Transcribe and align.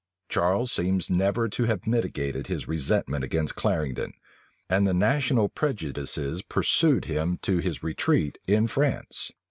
Charles 0.29 0.71
seems 0.71 1.11
never 1.11 1.47
to 1.49 1.65
have 1.65 1.85
mitigated 1.85 2.47
his 2.47 2.67
resentment 2.67 3.23
against 3.23 3.53
Clarendon; 3.53 4.13
and 4.67 4.87
the 4.87 4.95
national 4.95 5.47
prejudices 5.47 6.41
pursued 6.41 7.05
him 7.05 7.37
to 7.43 7.59
his 7.59 7.83
retreat 7.83 8.39
in 8.47 8.65
France. 8.65 9.31